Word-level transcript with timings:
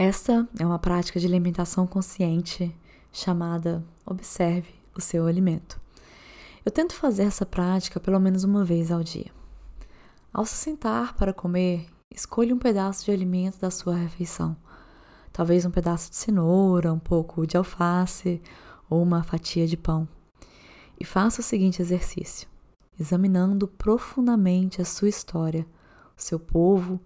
Esta 0.00 0.48
é 0.56 0.64
uma 0.64 0.78
prática 0.78 1.18
de 1.18 1.26
alimentação 1.26 1.84
consciente 1.84 2.72
chamada 3.12 3.84
Observe 4.06 4.72
o 4.96 5.00
seu 5.00 5.26
alimento. 5.26 5.80
Eu 6.64 6.70
tento 6.70 6.94
fazer 6.94 7.24
essa 7.24 7.44
prática 7.44 7.98
pelo 7.98 8.20
menos 8.20 8.44
uma 8.44 8.64
vez 8.64 8.92
ao 8.92 9.02
dia. 9.02 9.32
Ao 10.32 10.44
se 10.46 10.54
sentar 10.54 11.16
para 11.16 11.32
comer, 11.32 11.84
escolha 12.14 12.54
um 12.54 12.60
pedaço 12.60 13.06
de 13.06 13.10
alimento 13.10 13.58
da 13.58 13.72
sua 13.72 13.96
refeição. 13.96 14.56
Talvez 15.32 15.64
um 15.64 15.70
pedaço 15.72 16.10
de 16.10 16.16
cenoura, 16.16 16.92
um 16.92 17.00
pouco 17.00 17.44
de 17.44 17.56
alface 17.56 18.40
ou 18.88 19.02
uma 19.02 19.24
fatia 19.24 19.66
de 19.66 19.76
pão. 19.76 20.06
E 20.96 21.04
faça 21.04 21.40
o 21.40 21.44
seguinte 21.44 21.82
exercício, 21.82 22.46
examinando 23.00 23.66
profundamente 23.66 24.80
a 24.80 24.84
sua 24.84 25.08
história, 25.08 25.66
o 26.16 26.22
seu 26.22 26.38
povo 26.38 27.00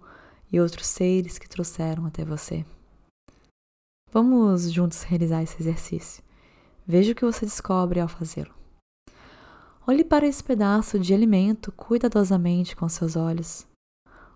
e 0.51 0.59
outros 0.59 0.85
seres 0.85 1.39
que 1.39 1.49
trouxeram 1.49 2.05
até 2.05 2.23
você. 2.23 2.63
Vamos 4.13 4.71
juntos 4.71 5.01
realizar 5.01 5.41
esse 5.41 5.59
exercício. 5.59 6.23
Veja 6.85 7.13
o 7.13 7.15
que 7.15 7.25
você 7.25 7.47
descobre 7.47 7.99
ao 7.99 8.07
fazê-lo. 8.07 8.53
Olhe 9.87 10.03
para 10.03 10.27
esse 10.27 10.43
pedaço 10.43 10.99
de 10.99 11.15
alimento 11.15 11.71
cuidadosamente 11.71 12.75
com 12.75 12.87
seus 12.87 13.15
olhos. 13.15 13.65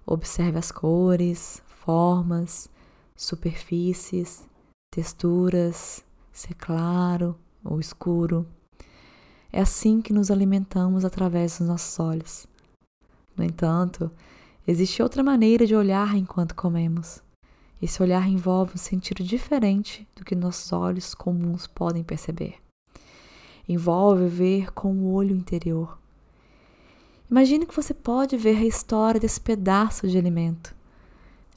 Observe 0.03 0.57
as 0.57 0.71
cores, 0.71 1.61
formas, 1.67 2.67
superfícies, 3.15 4.47
texturas, 4.89 6.03
se 6.33 6.51
é 6.51 6.55
claro 6.55 7.37
ou 7.63 7.79
escuro. 7.79 8.47
É 9.53 9.61
assim 9.61 10.01
que 10.01 10.11
nos 10.11 10.31
alimentamos 10.31 11.05
através 11.05 11.59
dos 11.59 11.67
nossos 11.67 11.99
olhos. 11.99 12.47
No 13.37 13.43
entanto, 13.43 14.09
existe 14.67 15.03
outra 15.03 15.21
maneira 15.21 15.67
de 15.67 15.75
olhar 15.75 16.15
enquanto 16.15 16.55
comemos. 16.55 17.21
Esse 17.81 18.01
olhar 18.01 18.27
envolve 18.27 18.73
um 18.75 18.77
sentido 18.77 19.23
diferente 19.23 20.07
do 20.15 20.25
que 20.25 20.35
nossos 20.35 20.71
olhos 20.73 21.13
comuns 21.13 21.67
podem 21.67 22.03
perceber 22.03 22.55
envolve 23.67 24.27
ver 24.27 24.71
com 24.71 24.93
o 24.93 25.13
olho 25.13 25.35
interior. 25.35 25.97
Imagine 27.29 27.65
que 27.65 27.75
você 27.75 27.93
pode 27.93 28.37
ver 28.37 28.57
a 28.57 28.65
história 28.65 29.19
desse 29.19 29.41
pedaço 29.41 30.07
de 30.07 30.17
alimento. 30.17 30.73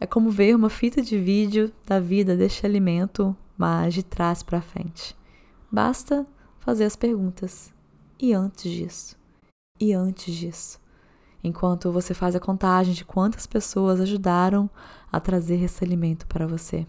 É 0.00 0.06
como 0.06 0.30
ver 0.30 0.56
uma 0.56 0.70
fita 0.70 1.00
de 1.00 1.16
vídeo 1.18 1.72
da 1.86 2.00
vida 2.00 2.36
deste 2.36 2.66
alimento, 2.66 3.36
mas 3.56 3.94
de 3.94 4.02
trás 4.02 4.42
para 4.42 4.60
frente. 4.60 5.16
Basta 5.70 6.26
fazer 6.58 6.84
as 6.84 6.96
perguntas. 6.96 7.72
E 8.18 8.32
antes 8.32 8.70
disso? 8.72 9.16
E 9.78 9.92
antes 9.92 10.34
disso? 10.34 10.80
Enquanto 11.44 11.92
você 11.92 12.12
faz 12.12 12.34
a 12.34 12.40
contagem 12.40 12.92
de 12.92 13.04
quantas 13.04 13.46
pessoas 13.46 14.00
ajudaram 14.00 14.68
a 15.10 15.20
trazer 15.20 15.62
esse 15.62 15.84
alimento 15.84 16.26
para 16.26 16.46
você. 16.46 16.86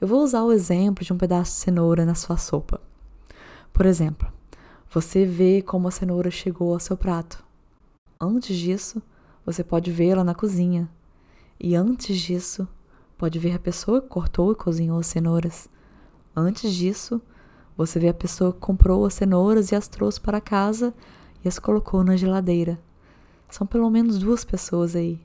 Eu 0.00 0.08
vou 0.08 0.22
usar 0.22 0.42
o 0.42 0.52
exemplo 0.52 1.04
de 1.04 1.12
um 1.12 1.16
pedaço 1.16 1.52
de 1.52 1.58
cenoura 1.58 2.04
na 2.04 2.14
sua 2.14 2.36
sopa. 2.36 2.80
Por 3.72 3.86
exemplo, 3.86 4.30
você 4.90 5.24
vê 5.24 5.62
como 5.62 5.88
a 5.88 5.90
cenoura 5.90 6.30
chegou 6.30 6.72
ao 6.72 6.80
seu 6.80 6.96
prato. 6.96 7.42
Antes 8.20 8.56
disso, 8.56 9.00
você 9.46 9.64
pode 9.64 9.90
vê-la 9.90 10.22
na 10.22 10.34
cozinha. 10.34 10.90
E 11.58 11.74
antes 11.74 12.18
disso, 12.20 12.68
pode 13.16 13.38
ver 13.38 13.54
a 13.54 13.58
pessoa 13.58 14.02
que 14.02 14.08
cortou 14.08 14.52
e 14.52 14.56
cozinhou 14.56 14.98
as 14.98 15.06
cenouras. 15.06 15.68
Antes 16.34 16.74
disso, 16.74 17.22
você 17.76 17.98
vê 17.98 18.08
a 18.08 18.14
pessoa 18.14 18.52
que 18.52 18.58
comprou 18.58 19.06
as 19.06 19.14
cenouras 19.14 19.70
e 19.70 19.74
as 19.74 19.88
trouxe 19.88 20.20
para 20.20 20.40
casa 20.40 20.92
e 21.44 21.48
as 21.48 21.58
colocou 21.58 22.04
na 22.04 22.16
geladeira. 22.16 22.78
São 23.48 23.66
pelo 23.66 23.88
menos 23.90 24.18
duas 24.18 24.44
pessoas 24.44 24.96
aí. 24.96 25.20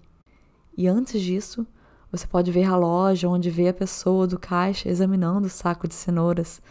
E 0.77 0.87
antes 0.87 1.19
disso, 1.19 1.65
você 2.11 2.27
pode 2.27 2.51
ver 2.51 2.65
a 2.65 2.77
loja 2.77 3.27
onde 3.27 3.49
vê 3.49 3.67
a 3.67 3.73
pessoa 3.73 4.27
do 4.27 4.39
caixa 4.39 4.87
examinando 4.87 5.47
o 5.47 5.49
saco 5.49 5.87
de 5.87 5.95
cenouras. 5.95 6.61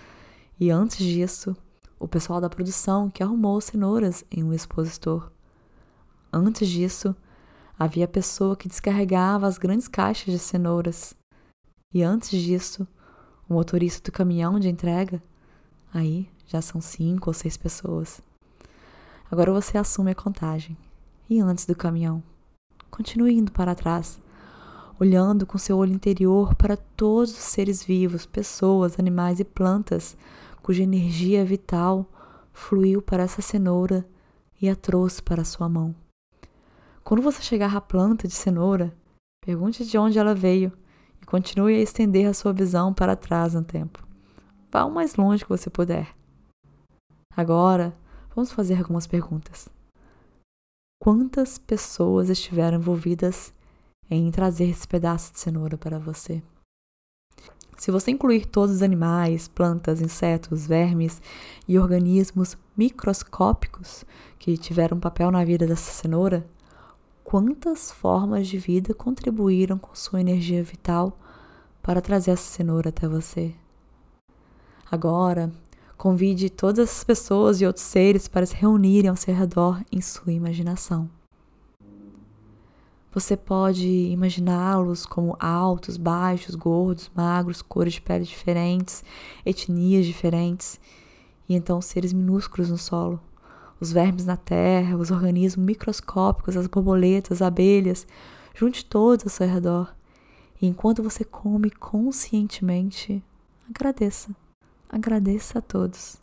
E 0.58 0.70
antes 0.70 1.04
disso, 1.04 1.56
o 1.98 2.06
pessoal 2.06 2.40
da 2.40 2.48
produção 2.48 3.10
que 3.10 3.22
arrumou 3.22 3.60
cenouras 3.60 4.24
em 4.30 4.44
um 4.44 4.52
expositor. 4.52 5.30
Antes 6.32 6.68
disso, 6.68 7.16
havia 7.78 8.04
a 8.04 8.08
pessoa 8.08 8.56
que 8.56 8.68
descarregava 8.68 9.46
as 9.46 9.58
grandes 9.58 9.88
caixas 9.88 10.32
de 10.32 10.38
cenouras. 10.38 11.14
E 11.92 12.02
antes 12.02 12.40
disso, 12.40 12.86
o 13.48 13.54
motorista 13.54 14.10
do 14.10 14.14
caminhão 14.14 14.60
de 14.60 14.68
entrega. 14.68 15.22
Aí 15.92 16.28
já 16.46 16.62
são 16.62 16.80
cinco 16.80 17.30
ou 17.30 17.34
seis 17.34 17.56
pessoas. 17.56 18.20
Agora 19.30 19.52
você 19.52 19.76
assume 19.76 20.12
a 20.12 20.14
contagem. 20.14 20.76
E 21.28 21.40
antes 21.40 21.66
do 21.66 21.74
caminhão? 21.74 22.22
Continue 22.96 23.34
indo 23.34 23.52
para 23.52 23.74
trás, 23.74 24.18
olhando 24.98 25.44
com 25.44 25.58
seu 25.58 25.76
olho 25.76 25.92
interior 25.92 26.54
para 26.54 26.78
todos 26.78 27.30
os 27.30 27.44
seres 27.44 27.84
vivos, 27.84 28.24
pessoas, 28.24 28.98
animais 28.98 29.38
e 29.38 29.44
plantas 29.44 30.16
cuja 30.62 30.82
energia 30.82 31.44
vital 31.44 32.10
fluiu 32.54 33.02
para 33.02 33.24
essa 33.24 33.42
cenoura 33.42 34.08
e 34.62 34.66
a 34.66 34.74
trouxe 34.74 35.22
para 35.22 35.44
sua 35.44 35.68
mão. 35.68 35.94
Quando 37.04 37.22
você 37.22 37.42
chegar 37.42 37.76
à 37.76 37.82
planta 37.82 38.26
de 38.26 38.32
cenoura, 38.32 38.96
pergunte 39.44 39.84
de 39.84 39.98
onde 39.98 40.18
ela 40.18 40.34
veio 40.34 40.72
e 41.20 41.26
continue 41.26 41.74
a 41.74 41.82
estender 41.82 42.26
a 42.26 42.32
sua 42.32 42.54
visão 42.54 42.94
para 42.94 43.14
trás 43.14 43.52
no 43.52 43.62
tempo. 43.62 44.02
Vá 44.72 44.86
o 44.86 44.90
mais 44.90 45.16
longe 45.16 45.44
que 45.44 45.50
você 45.50 45.68
puder. 45.68 46.16
Agora, 47.36 47.94
vamos 48.34 48.50
fazer 48.50 48.78
algumas 48.78 49.06
perguntas. 49.06 49.68
Quantas 50.98 51.58
pessoas 51.58 52.30
estiveram 52.30 52.78
envolvidas 52.78 53.52
em 54.10 54.30
trazer 54.30 54.64
esse 54.64 54.88
pedaço 54.88 55.32
de 55.32 55.38
cenoura 55.38 55.76
para 55.76 55.98
você? 55.98 56.42
Se 57.76 57.90
você 57.90 58.10
incluir 58.10 58.46
todos 58.46 58.76
os 58.76 58.82
animais, 58.82 59.46
plantas, 59.46 60.00
insetos, 60.00 60.66
vermes 60.66 61.20
e 61.68 61.78
organismos 61.78 62.56
microscópicos 62.76 64.04
que 64.38 64.56
tiveram 64.56 64.98
papel 64.98 65.30
na 65.30 65.44
vida 65.44 65.66
dessa 65.66 65.90
cenoura, 65.92 66.48
quantas 67.22 67.90
formas 67.90 68.48
de 68.48 68.56
vida 68.56 68.94
contribuíram 68.94 69.78
com 69.78 69.94
sua 69.94 70.20
energia 70.20 70.62
vital 70.62 71.18
para 71.82 72.00
trazer 72.00 72.30
essa 72.30 72.50
cenoura 72.50 72.88
até 72.88 73.06
você? 73.06 73.54
Agora, 74.90 75.52
convide 75.96 76.50
todas 76.50 76.90
as 76.90 77.04
pessoas 77.04 77.60
e 77.60 77.66
outros 77.66 77.84
seres 77.84 78.28
para 78.28 78.46
se 78.46 78.54
reunirem 78.54 79.08
ao 79.08 79.16
seu 79.16 79.34
redor 79.34 79.82
em 79.90 80.00
sua 80.00 80.32
imaginação. 80.32 81.08
Você 83.12 83.34
pode 83.34 83.88
imaginá-los 83.88 85.06
como 85.06 85.36
altos, 85.40 85.96
baixos, 85.96 86.54
gordos, 86.54 87.10
magros, 87.14 87.62
cores 87.62 87.94
de 87.94 88.02
pele 88.02 88.26
diferentes, 88.26 89.02
etnias 89.44 90.04
diferentes, 90.04 90.78
e 91.48 91.54
então 91.54 91.80
seres 91.80 92.12
minúsculos 92.12 92.68
no 92.68 92.76
solo. 92.76 93.18
Os 93.80 93.90
vermes 93.90 94.26
na 94.26 94.36
terra, 94.36 94.98
os 94.98 95.10
organismos 95.10 95.64
microscópicos, 95.64 96.58
as 96.58 96.66
borboletas, 96.66 97.40
as 97.40 97.42
abelhas, 97.42 98.06
junte 98.54 98.84
todos 98.84 99.24
ao 99.24 99.30
seu 99.30 99.48
redor. 99.48 99.94
E 100.60 100.66
enquanto 100.66 101.02
você 101.02 101.24
come 101.24 101.70
conscientemente, 101.70 103.22
agradeça. 103.68 104.34
Agradeça 104.88 105.58
a 105.58 105.62
todos. 105.62 106.16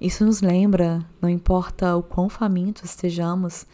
Isso 0.00 0.24
nos 0.24 0.40
lembra, 0.40 1.04
não 1.20 1.28
importa 1.28 1.96
o 1.96 2.02
quão 2.02 2.28
famintos 2.28 2.84
estejamos, 2.84 3.66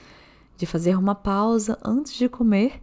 de 0.56 0.66
fazer 0.66 0.96
uma 0.96 1.14
pausa 1.14 1.78
antes 1.84 2.14
de 2.14 2.28
comer 2.28 2.80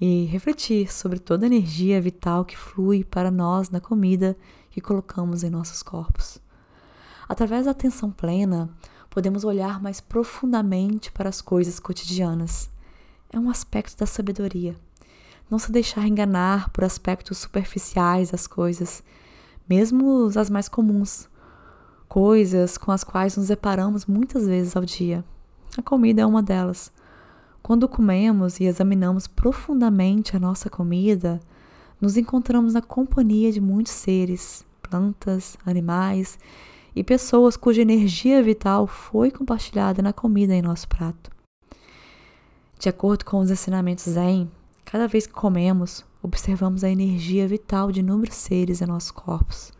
e 0.00 0.24
refletir 0.24 0.92
sobre 0.92 1.18
toda 1.18 1.44
a 1.44 1.48
energia 1.48 2.00
vital 2.00 2.44
que 2.44 2.56
flui 2.56 3.04
para 3.04 3.30
nós 3.30 3.70
na 3.70 3.80
comida 3.80 4.36
que 4.70 4.80
colocamos 4.80 5.44
em 5.44 5.50
nossos 5.50 5.82
corpos. 5.82 6.40
Através 7.28 7.66
da 7.66 7.70
atenção 7.70 8.10
plena, 8.10 8.68
podemos 9.08 9.44
olhar 9.44 9.80
mais 9.80 10.00
profundamente 10.00 11.12
para 11.12 11.28
as 11.28 11.40
coisas 11.40 11.78
cotidianas. 11.78 12.68
É 13.30 13.38
um 13.38 13.48
aspecto 13.48 13.96
da 13.96 14.06
sabedoria. 14.06 14.74
Não 15.50 15.58
se 15.58 15.70
deixar 15.70 16.06
enganar 16.06 16.70
por 16.70 16.82
aspectos 16.82 17.38
superficiais 17.38 18.30
das 18.30 18.46
coisas, 18.46 19.04
mesmo 19.68 20.30
as 20.36 20.50
mais 20.50 20.68
comuns, 20.68 21.28
coisas 22.08 22.76
com 22.76 22.92
as 22.92 23.02
quais 23.02 23.36
nos 23.36 23.48
deparamos 23.48 24.06
muitas 24.06 24.46
vezes 24.46 24.76
ao 24.76 24.84
dia. 24.84 25.24
A 25.78 25.82
comida 25.82 26.22
é 26.22 26.26
uma 26.26 26.42
delas. 26.42 26.92
Quando 27.62 27.88
comemos 27.88 28.60
e 28.60 28.64
examinamos 28.64 29.26
profundamente 29.26 30.36
a 30.36 30.40
nossa 30.40 30.68
comida, 30.68 31.40
nos 32.00 32.16
encontramos 32.16 32.74
na 32.74 32.82
companhia 32.82 33.52
de 33.52 33.60
muitos 33.60 33.92
seres, 33.92 34.66
plantas, 34.82 35.56
animais 35.64 36.38
e 36.94 37.02
pessoas 37.02 37.56
cuja 37.56 37.80
energia 37.80 38.42
vital 38.42 38.86
foi 38.86 39.30
compartilhada 39.30 40.02
na 40.02 40.12
comida 40.12 40.52
em 40.52 40.60
nosso 40.60 40.88
prato. 40.88 41.30
De 42.78 42.88
acordo 42.88 43.24
com 43.24 43.38
os 43.38 43.50
ensinamentos 43.50 44.04
Zen, 44.04 44.50
cada 44.84 45.06
vez 45.06 45.26
que 45.26 45.32
comemos, 45.32 46.04
observamos 46.22 46.84
a 46.84 46.90
energia 46.90 47.46
vital 47.48 47.90
de 47.90 48.00
inúmeros 48.00 48.36
seres 48.36 48.80
em 48.80 48.86
nossos 48.86 49.10
corpos. 49.10 49.72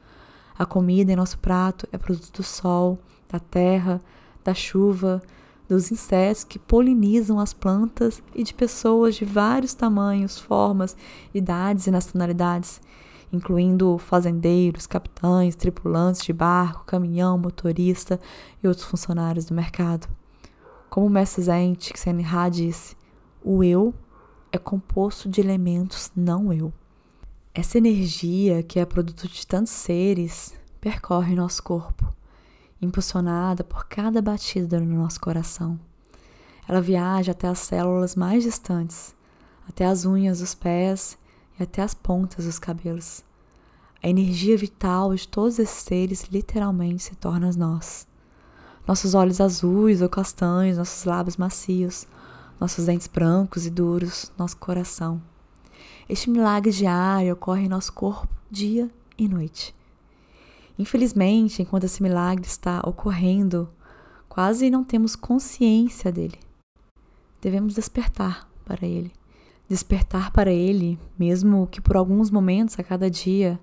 A 0.58 0.66
comida 0.66 1.12
em 1.12 1.16
nosso 1.16 1.38
prato 1.38 1.88
é 1.92 1.96
produto 1.96 2.32
do 2.32 2.42
sol, 2.42 2.98
da 3.28 3.38
terra, 3.38 4.02
da 4.44 4.52
chuva, 4.52 5.22
dos 5.68 5.90
insetos 5.90 6.44
que 6.44 6.58
polinizam 6.58 7.38
as 7.38 7.54
plantas 7.54 8.22
e 8.34 8.42
de 8.42 8.52
pessoas 8.52 9.14
de 9.14 9.24
vários 9.24 9.72
tamanhos, 9.72 10.38
formas, 10.38 10.96
idades 11.32 11.86
e 11.86 11.90
nacionalidades, 11.90 12.80
incluindo 13.32 13.96
fazendeiros, 13.96 14.86
capitães, 14.86 15.56
tripulantes 15.56 16.22
de 16.22 16.32
barco, 16.32 16.84
caminhão, 16.84 17.38
motorista 17.38 18.20
e 18.62 18.68
outros 18.68 18.86
funcionários 18.86 19.46
do 19.46 19.54
mercado. 19.54 20.06
Como 20.90 21.06
o 21.06 21.10
mestre 21.10 21.44
Zen 21.44 21.74
Csikszentmihalyi 21.74 22.50
disse, 22.50 22.96
o 23.42 23.64
eu 23.64 23.94
é 24.52 24.58
composto 24.58 25.30
de 25.30 25.40
elementos 25.40 26.12
não 26.14 26.52
eu. 26.52 26.70
Essa 27.54 27.78
energia, 27.78 28.62
que 28.62 28.78
é 28.78 28.84
produto 28.84 29.26
de 29.26 29.46
tantos 29.46 29.72
seres, 29.72 30.54
percorre 30.78 31.34
nosso 31.34 31.62
corpo, 31.62 32.06
impulsionada 32.80 33.64
por 33.64 33.86
cada 33.86 34.20
batida 34.20 34.78
no 34.78 34.94
nosso 35.02 35.18
coração. 35.20 35.80
Ela 36.68 36.82
viaja 36.82 37.32
até 37.32 37.48
as 37.48 37.60
células 37.60 38.14
mais 38.14 38.44
distantes, 38.44 39.14
até 39.66 39.86
as 39.86 40.04
unhas 40.04 40.40
dos 40.40 40.54
pés 40.54 41.18
e 41.58 41.62
até 41.62 41.80
as 41.80 41.94
pontas 41.94 42.44
dos 42.44 42.58
cabelos. 42.58 43.24
A 44.02 44.08
energia 44.08 44.56
vital 44.56 45.14
de 45.14 45.26
todos 45.26 45.58
esses 45.58 45.82
seres 45.82 46.24
literalmente 46.30 47.04
se 47.04 47.16
torna 47.16 47.50
nós. 47.52 48.06
Nossos 48.86 49.14
olhos 49.14 49.40
azuis 49.40 50.02
ou 50.02 50.08
castanhos, 50.08 50.76
nossos 50.76 51.04
lábios 51.04 51.36
macios, 51.36 52.06
nossos 52.62 52.86
dentes 52.86 53.08
brancos 53.08 53.66
e 53.66 53.70
duros, 53.70 54.30
nosso 54.38 54.56
coração. 54.56 55.20
Este 56.08 56.30
milagre 56.30 56.70
diário 56.70 57.32
ocorre 57.32 57.64
em 57.64 57.68
nosso 57.68 57.92
corpo 57.92 58.32
dia 58.48 58.88
e 59.18 59.28
noite. 59.28 59.74
Infelizmente, 60.78 61.60
enquanto 61.60 61.84
esse 61.84 62.00
milagre 62.00 62.46
está 62.46 62.80
ocorrendo, 62.86 63.68
quase 64.28 64.70
não 64.70 64.84
temos 64.84 65.16
consciência 65.16 66.12
dele. 66.12 66.38
Devemos 67.40 67.74
despertar 67.74 68.48
para 68.64 68.86
ele. 68.86 69.12
Despertar 69.68 70.30
para 70.30 70.52
ele, 70.52 71.00
mesmo 71.18 71.66
que 71.66 71.80
por 71.80 71.96
alguns 71.96 72.30
momentos 72.30 72.78
a 72.78 72.84
cada 72.84 73.10
dia, 73.10 73.58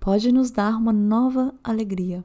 pode 0.00 0.32
nos 0.32 0.50
dar 0.50 0.76
uma 0.76 0.92
nova 0.92 1.54
alegria. 1.62 2.24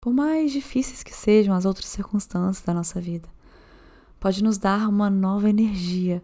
Por 0.00 0.12
mais 0.12 0.52
difíceis 0.52 1.02
que 1.02 1.12
sejam 1.12 1.52
as 1.52 1.64
outras 1.64 1.86
circunstâncias 1.86 2.64
da 2.64 2.72
nossa 2.72 3.00
vida, 3.00 3.28
pode 4.26 4.42
nos 4.42 4.58
dar 4.58 4.88
uma 4.88 5.08
nova 5.08 5.48
energia. 5.48 6.20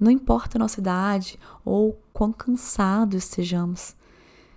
Não 0.00 0.10
importa 0.10 0.58
a 0.58 0.62
nossa 0.62 0.80
idade 0.80 1.38
ou 1.64 1.96
quão 2.12 2.32
cansados 2.32 3.22
estejamos, 3.22 3.94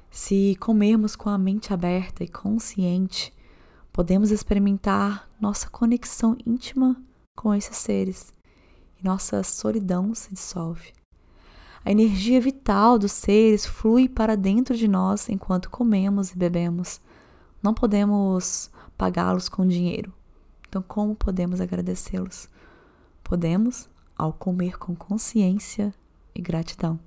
se 0.09 0.57
comermos 0.59 1.15
com 1.15 1.29
a 1.29 1.37
mente 1.37 1.71
aberta 1.71 2.23
e 2.23 2.27
consciente, 2.27 3.31
podemos 3.91 4.31
experimentar 4.31 5.29
nossa 5.39 5.69
conexão 5.69 6.35
íntima 6.47 6.99
com 7.35 7.53
esses 7.53 7.77
seres 7.77 8.33
e 8.99 9.05
nossa 9.05 9.43
solidão 9.43 10.15
se 10.15 10.33
dissolve. 10.33 10.93
A 11.85 11.91
energia 11.91 12.41
vital 12.41 12.97
dos 12.97 13.11
seres 13.11 13.67
flui 13.67 14.09
para 14.09 14.35
dentro 14.35 14.75
de 14.75 14.87
nós 14.87 15.29
enquanto 15.29 15.69
comemos 15.69 16.31
e 16.31 16.35
bebemos. 16.35 16.99
Não 17.61 17.71
podemos 17.71 18.71
pagá-los 18.97 19.47
com 19.47 19.63
dinheiro. 19.63 20.11
Então, 20.67 20.81
como 20.81 21.13
podemos 21.13 21.61
agradecê-los? 21.61 22.51
Podemos 23.33 23.89
ao 24.15 24.31
comer 24.31 24.77
com 24.77 24.95
consciência 24.95 25.91
e 26.35 26.39
gratidão. 26.39 26.99